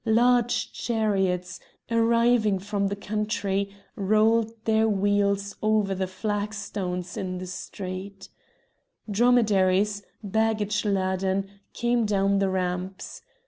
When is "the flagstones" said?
5.93-7.15